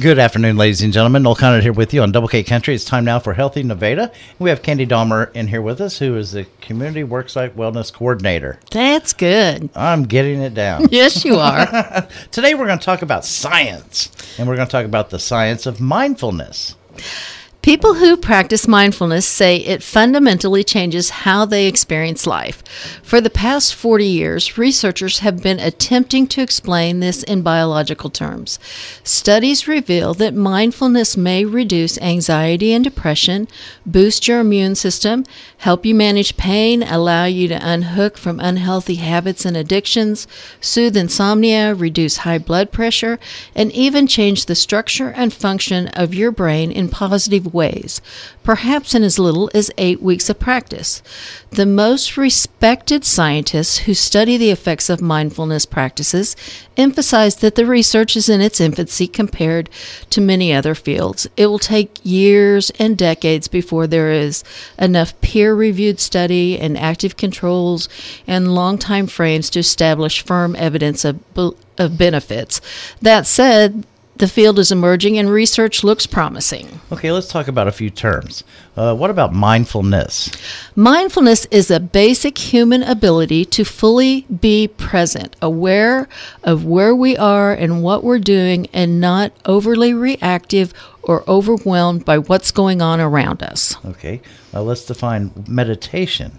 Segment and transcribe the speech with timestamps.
[0.00, 1.22] Good afternoon, ladies and gentlemen.
[1.24, 2.74] Noel Conrad here with you on Double K Country.
[2.74, 4.10] It's time now for Healthy Nevada.
[4.38, 8.58] We have Candy Dahmer in here with us, who is the Community Worksite Wellness Coordinator.
[8.70, 9.68] That's good.
[9.74, 10.86] I'm getting it down.
[10.90, 11.66] Yes, you are.
[12.30, 15.66] Today we're going to talk about science, and we're going to talk about the science
[15.66, 16.76] of mindfulness.
[17.62, 22.62] People who practice mindfulness say it fundamentally changes how they experience life.
[23.02, 28.58] For the past 40 years, researchers have been attempting to explain this in biological terms.
[29.04, 33.46] Studies reveal that mindfulness may reduce anxiety and depression,
[33.84, 35.26] boost your immune system,
[35.58, 40.26] help you manage pain, allow you to unhook from unhealthy habits and addictions,
[40.62, 43.18] soothe insomnia, reduce high blood pressure,
[43.54, 48.00] and even change the structure and function of your brain in positive ways,
[48.42, 51.02] perhaps in as little as eight weeks of practice.
[51.50, 56.36] The most respected scientists who study the effects of mindfulness practices
[56.76, 59.68] emphasize that the research is in its infancy compared
[60.10, 61.26] to many other fields.
[61.36, 64.44] It will take years and decades before there is
[64.78, 67.88] enough peer reviewed study and active controls
[68.26, 72.60] and long time frames to establish firm evidence of, of benefits.
[73.02, 73.84] That said,
[74.20, 76.80] the field is emerging and research looks promising.
[76.92, 78.44] Okay, let's talk about a few terms.
[78.76, 80.30] Uh, what about mindfulness?
[80.76, 86.06] Mindfulness is a basic human ability to fully be present, aware
[86.44, 92.18] of where we are and what we're doing, and not overly reactive or overwhelmed by
[92.18, 93.74] what's going on around us.
[93.86, 94.20] Okay,
[94.52, 96.38] uh, let's define meditation.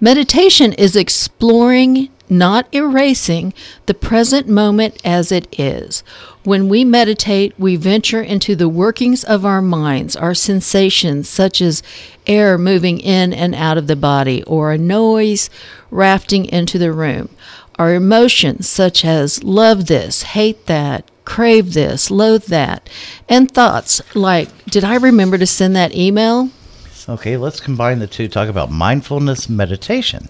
[0.00, 3.52] Meditation is exploring not erasing
[3.86, 6.02] the present moment as it is.
[6.44, 11.82] When we meditate, we venture into the workings of our minds, our sensations, such as
[12.26, 15.50] air moving in and out of the body or a noise
[15.90, 17.28] rafting into the room.
[17.78, 22.88] Our emotions, such as love this, hate that, crave this, loathe that,
[23.28, 26.50] and thoughts like, did I remember to send that email?
[27.08, 28.28] Okay, let's combine the two.
[28.28, 30.28] Talk about mindfulness meditation.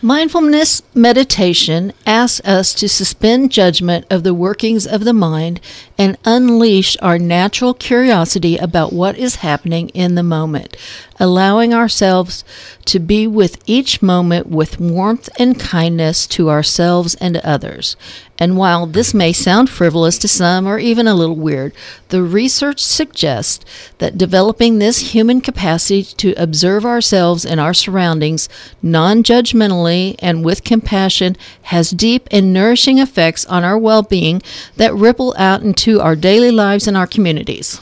[0.00, 5.60] Mindfulness meditation asks us to suspend judgment of the workings of the mind
[5.98, 10.76] and unleash our natural curiosity about what is happening in the moment,
[11.18, 12.44] allowing ourselves
[12.84, 17.96] to be with each moment with warmth and kindness to ourselves and others.
[18.40, 21.72] And while this may sound frivolous to some or even a little weird,
[22.10, 23.64] the research suggests
[23.98, 28.48] that developing this human capacity to observe ourselves and our surroundings
[28.80, 29.87] non judgmentally
[30.18, 34.42] and with compassion has deep and nourishing effects on our well being
[34.76, 37.80] that ripple out into our daily lives and our communities.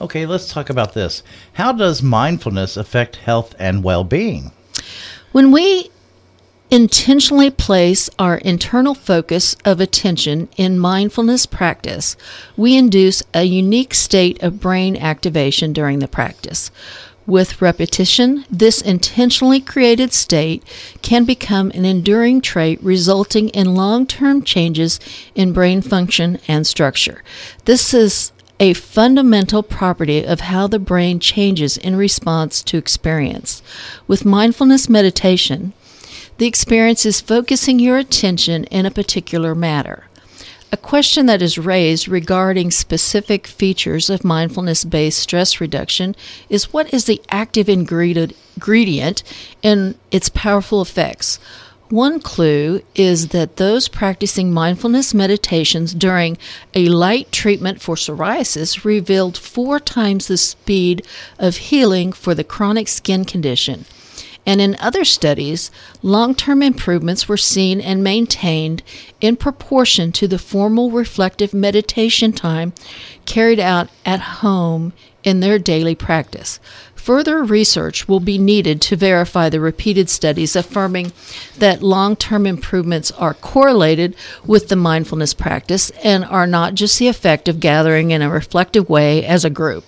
[0.00, 1.22] Okay, let's talk about this.
[1.54, 4.52] How does mindfulness affect health and well being?
[5.32, 5.90] When we
[6.70, 12.16] intentionally place our internal focus of attention in mindfulness practice,
[12.56, 16.70] we induce a unique state of brain activation during the practice.
[17.30, 20.64] With repetition, this intentionally created state
[21.00, 24.98] can become an enduring trait, resulting in long term changes
[25.36, 27.22] in brain function and structure.
[27.66, 33.62] This is a fundamental property of how the brain changes in response to experience.
[34.08, 35.72] With mindfulness meditation,
[36.38, 40.09] the experience is focusing your attention in a particular matter.
[40.72, 46.14] A question that is raised regarding specific features of mindfulness based stress reduction
[46.48, 49.22] is what is the active ingredient
[49.62, 51.40] in its powerful effects?
[51.88, 56.38] One clue is that those practicing mindfulness meditations during
[56.72, 61.04] a light treatment for psoriasis revealed four times the speed
[61.36, 63.86] of healing for the chronic skin condition.
[64.50, 65.70] And in other studies,
[66.02, 68.82] long term improvements were seen and maintained
[69.20, 72.72] in proportion to the formal reflective meditation time
[73.26, 76.58] carried out at home in their daily practice.
[76.96, 81.12] Further research will be needed to verify the repeated studies affirming
[81.58, 87.06] that long term improvements are correlated with the mindfulness practice and are not just the
[87.06, 89.84] effect of gathering in a reflective way as a group.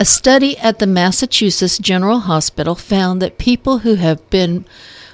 [0.00, 4.64] A study at the Massachusetts General Hospital found that people who have been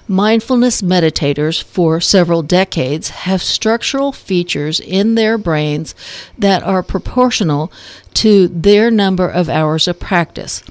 [0.08, 5.94] mindfulness meditators for several decades have structural features in their brains
[6.38, 7.72] that are proportional
[8.14, 10.62] to their number of hours of practice.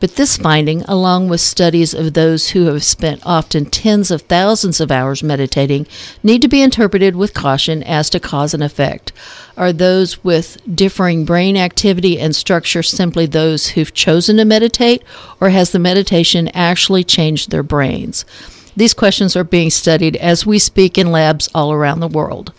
[0.00, 4.80] But this finding, along with studies of those who have spent often tens of thousands
[4.80, 5.86] of hours meditating,
[6.22, 9.12] need to be interpreted with caution as to cause and effect.
[9.58, 15.04] Are those with differing brain activity and structure simply those who've chosen to meditate,
[15.38, 18.24] or has the meditation actually changed their brains?
[18.76, 22.52] These questions are being studied as we speak in labs all around the world.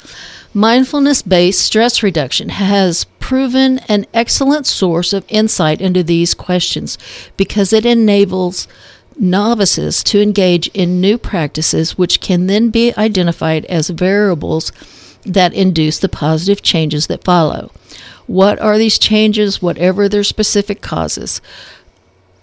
[0.54, 6.98] Mindfulness based stress reduction has proven an excellent source of insight into these questions
[7.38, 8.68] because it enables
[9.18, 14.74] novices to engage in new practices which can then be identified as variables
[15.24, 17.72] that induce the positive changes that follow.
[18.28, 21.42] What are these changes, whatever their specific causes?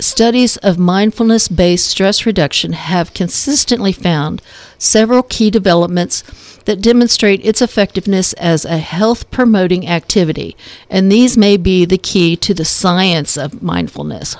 [0.01, 4.41] Studies of mindfulness based stress reduction have consistently found
[4.79, 6.23] several key developments
[6.67, 10.57] that demonstrate its effectiveness as a health promoting activity,
[10.89, 14.37] and these may be the key to the science of mindfulness.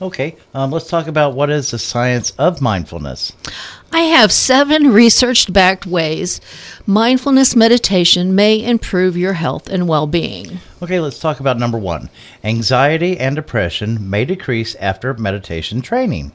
[0.00, 3.32] Okay, um, let's talk about what is the science of mindfulness.
[3.92, 6.38] I have seven research backed ways
[6.86, 10.58] mindfulness meditation may improve your health and well being.
[10.82, 12.10] Okay, let's talk about number one.
[12.44, 16.32] Anxiety and depression may decrease after meditation training.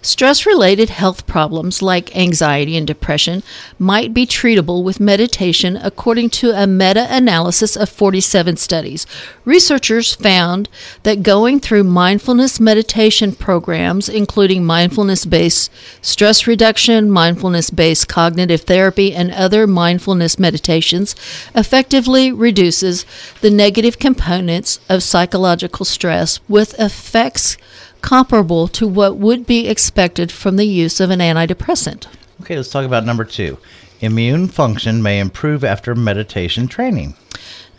[0.00, 3.42] Stress related health problems like anxiety and depression
[3.78, 9.06] might be treatable with meditation, according to a meta analysis of 47 studies.
[9.44, 10.68] Researchers found
[11.02, 15.70] that going through mindfulness meditation programs, including mindfulness based
[16.00, 21.16] stress reduction, mindfulness based cognitive therapy, and other mindfulness meditations,
[21.54, 23.04] effectively reduces
[23.40, 27.56] the negative components of psychological stress with effects
[28.02, 32.06] comparable to what would be expected from the use of an antidepressant.
[32.40, 33.58] Okay, let's talk about number two.
[34.00, 37.14] Immune function may improve after meditation training.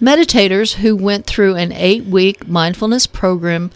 [0.02, 3.72] Meditators who went through an eight week mindfulness program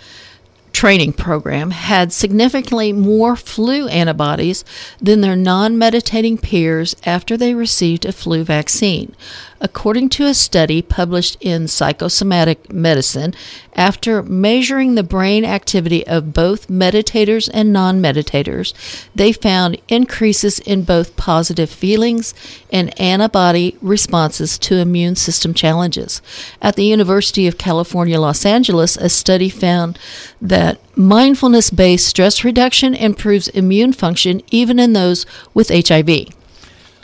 [0.74, 4.66] training program had significantly more flu antibodies
[5.00, 9.16] than their non meditating peers after they received a flu vaccine.
[9.66, 13.34] According to a study published in Psychosomatic Medicine,
[13.74, 18.74] after measuring the brain activity of both meditators and non meditators,
[19.16, 22.34] they found increases in both positive feelings
[22.74, 26.22] and antibody responses to immune system challenges.
[26.62, 29.98] At the University of California, Los Angeles, a study found
[30.42, 36.28] that mindfulness based stress reduction improves immune function even in those with HIV.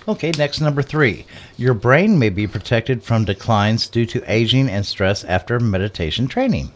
[0.07, 1.25] Okay, next number three.
[1.57, 6.71] Your brain may be protected from declines due to aging and stress after meditation training.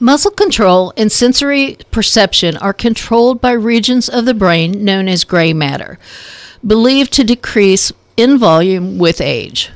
[0.00, 5.52] Muscle control and sensory perception are controlled by regions of the brain known as gray
[5.52, 5.98] matter,
[6.66, 9.70] believed to decrease in volume with age.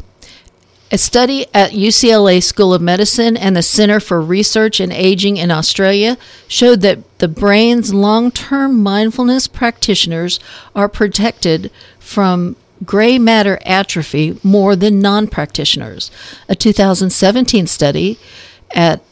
[0.91, 5.51] A study at UCLA School of Medicine and the Center for Research in Aging in
[5.51, 6.17] Australia
[6.47, 10.41] showed that the brain's long term mindfulness practitioners
[10.75, 16.11] are protected from gray matter atrophy more than non practitioners.
[16.49, 18.19] A 2017 study
[18.73, 19.03] at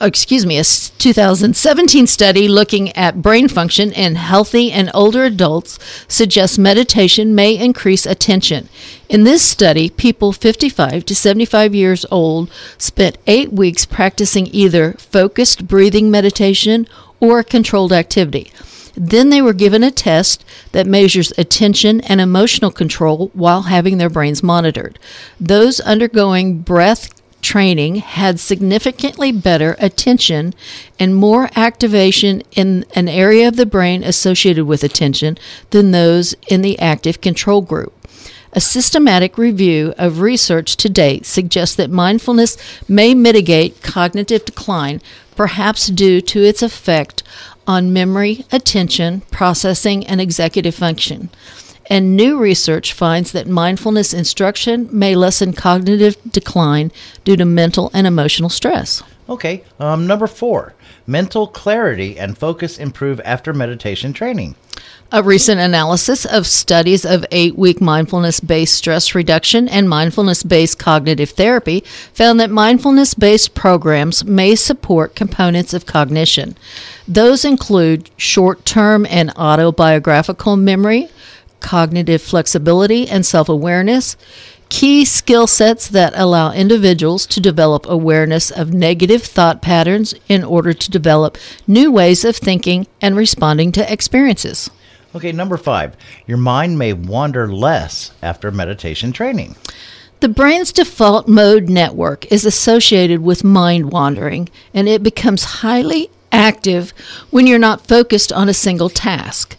[0.00, 6.58] excuse me, a 2017 study looking at brain function in healthy and older adults suggests
[6.58, 8.68] meditation may increase attention.
[9.08, 15.66] In this study, people 55 to 75 years old spent eight weeks practicing either focused
[15.66, 16.86] breathing meditation
[17.20, 18.52] or controlled activity.
[18.98, 24.10] Then they were given a test that measures attention and emotional control while having their
[24.10, 24.98] brains monitored.
[25.38, 30.52] Those undergoing breath training had significantly better attention
[30.98, 35.38] and more activation in an area of the brain associated with attention
[35.70, 37.94] than those in the active control group.
[38.52, 42.56] A systematic review of research to date suggests that mindfulness
[42.88, 45.00] may mitigate cognitive decline,
[45.36, 47.22] perhaps due to its effect
[47.68, 51.30] on memory, attention, processing, and executive function.
[51.90, 56.90] And new research finds that mindfulness instruction may lessen cognitive decline
[57.24, 59.02] due to mental and emotional stress.
[59.28, 60.74] Okay, um, number four
[61.06, 64.54] mental clarity and focus improve after meditation training.
[65.10, 70.78] A recent analysis of studies of eight week mindfulness based stress reduction and mindfulness based
[70.78, 71.80] cognitive therapy
[72.12, 76.56] found that mindfulness based programs may support components of cognition.
[77.06, 81.08] Those include short term and autobiographical memory,
[81.60, 84.16] cognitive flexibility and self awareness,
[84.68, 90.72] key skill sets that allow individuals to develop awareness of negative thought patterns in order
[90.72, 94.70] to develop new ways of thinking and responding to experiences.
[95.14, 95.96] Okay, number five,
[96.26, 99.56] your mind may wander less after meditation training.
[100.20, 106.90] The brain's default mode network is associated with mind wandering, and it becomes highly active
[107.30, 109.56] when you're not focused on a single task.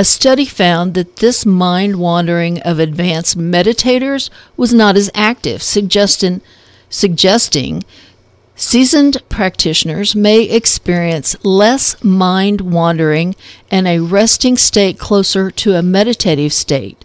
[0.00, 6.40] A study found that this mind wandering of advanced meditators was not as active, suggesting,
[6.88, 7.84] suggesting
[8.56, 13.36] Seasoned practitioners may experience less mind wandering
[13.70, 17.04] and a resting state closer to a meditative state.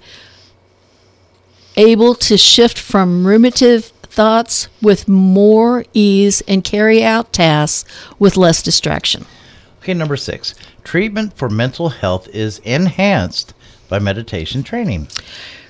[1.75, 7.83] able to shift from ruminative thoughts with more ease and carry out tasks
[8.17, 9.25] with less distraction.
[9.81, 10.55] Okay, number six.
[10.85, 13.55] Treatment for mental health is enhanced
[13.89, 15.07] by meditation training.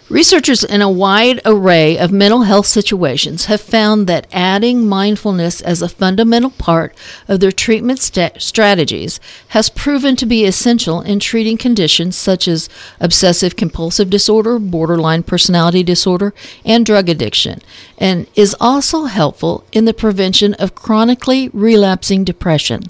[0.09, 5.81] Researchers in a wide array of mental health situations have found that adding mindfulness as
[5.81, 6.95] a fundamental part
[7.27, 12.69] of their treatment st- strategies has proven to be essential in treating conditions such as
[12.99, 17.61] obsessive compulsive disorder, borderline personality disorder, and drug addiction,
[17.97, 22.83] and is also helpful in the prevention of chronically relapsing depression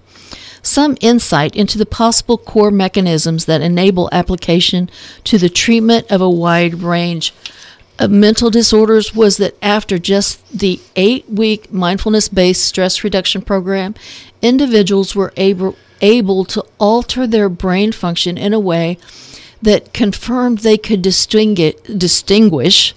[0.65, 4.89] some insight into the possible core mechanisms that enable application
[5.23, 7.33] to the treatment of a wide range
[7.97, 13.95] of mental disorders was that after just the eight week mindfulness based stress reduction program,
[14.41, 18.97] individuals were able, able to alter their brain function in a way
[19.61, 22.93] that confirmed they could distinguish, distinguish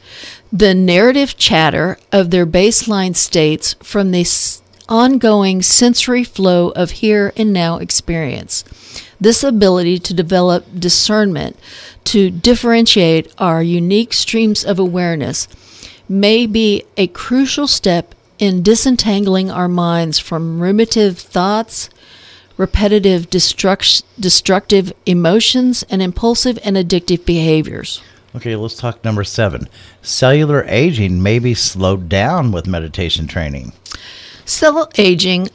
[0.53, 4.25] the narrative chatter of their baseline states from the
[4.89, 8.65] ongoing sensory flow of here and now experience.
[9.21, 11.59] This ability to develop discernment,
[12.05, 15.49] to differentiate our unique streams of awareness,
[16.09, 21.91] may be a crucial step in disentangling our minds from ruminative thoughts,
[22.57, 28.01] repetitive destruct- destructive emotions, and impulsive and addictive behaviors.
[28.37, 29.69] Okay, let's talk number seven.
[30.03, 33.73] Cellular aging may be slowed down with meditation training.
[34.49, 35.51] Cell aging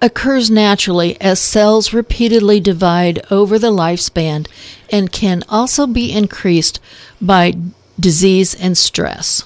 [0.00, 4.46] occurs naturally as cells repeatedly divide over the lifespan
[4.88, 6.78] and can also be increased
[7.20, 7.54] by
[7.98, 9.42] disease and stress.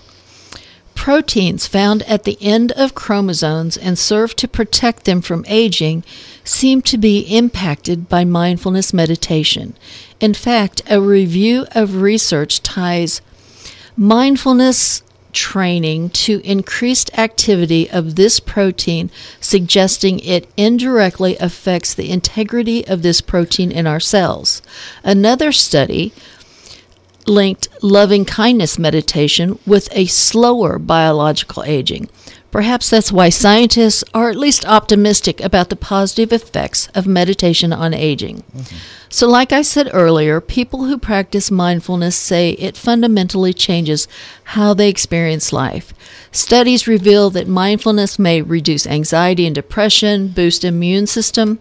[0.94, 6.04] Proteins found at the end of chromosomes and serve to protect them from aging
[6.44, 9.78] seem to be impacted by mindfulness meditation.
[10.20, 13.22] In fact, a review of research ties
[13.96, 19.10] mindfulness training to increased activity of this protein,
[19.40, 24.62] suggesting it indirectly affects the integrity of this protein in our cells.
[25.04, 26.12] Another study
[27.26, 32.08] linked loving kindness meditation with a slower biological aging.
[32.50, 37.94] Perhaps that's why scientists are at least optimistic about the positive effects of meditation on
[37.94, 38.42] aging.
[38.54, 38.76] Mm-hmm.
[39.12, 44.06] So, like I said earlier, people who practice mindfulness say it fundamentally changes
[44.44, 45.92] how they experience life.
[46.30, 51.58] Studies reveal that mindfulness may reduce anxiety and depression, boost immune system,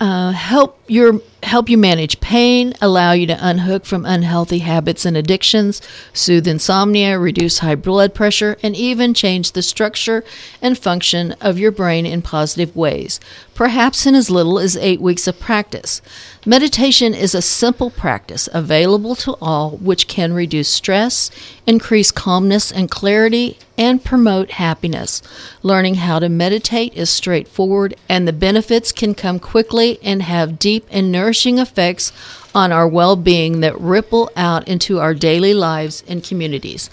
[0.00, 5.16] uh, help your help you manage pain, allow you to unhook from unhealthy habits and
[5.16, 5.80] addictions,
[6.12, 10.24] soothe insomnia, reduce high blood pressure, and even change the structure
[10.62, 13.20] and function of your brain in positive ways,
[13.60, 16.00] perhaps in as little as eight weeks of practice.
[16.46, 21.30] Meditation is a simple practice available to all which can reduce stress,
[21.66, 25.20] increase calmness and clarity, and promote happiness.
[25.62, 30.86] Learning how to meditate is straightforward, and the benefits can come quickly and have deep
[30.90, 32.14] and nourishing effects
[32.54, 36.88] on our well being that ripple out into our daily lives and communities.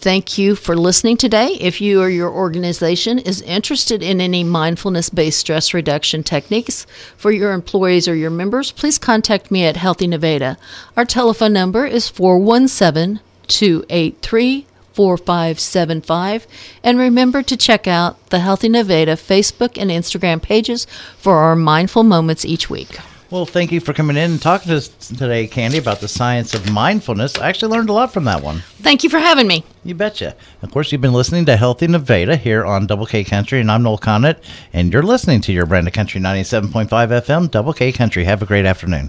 [0.00, 1.58] Thank you for listening today.
[1.60, 6.86] If you or your organization is interested in any mindfulness based stress reduction techniques
[7.18, 10.56] for your employees or your members, please contact me at Healthy Nevada.
[10.96, 16.46] Our telephone number is 417 283 4575.
[16.82, 20.86] And remember to check out the Healthy Nevada Facebook and Instagram pages
[21.18, 22.98] for our mindful moments each week.
[23.30, 26.52] Well, thank you for coming in and talking to us today, Candy, about the science
[26.52, 27.38] of mindfulness.
[27.38, 28.64] I actually learned a lot from that one.
[28.82, 29.64] Thank you for having me.
[29.84, 30.34] You betcha.
[30.62, 33.84] Of course, you've been listening to Healthy Nevada here on Double K Country, and I'm
[33.84, 38.24] Noel Connett, and you're listening to your brand of country 97.5 FM, Double K Country.
[38.24, 39.08] Have a great afternoon.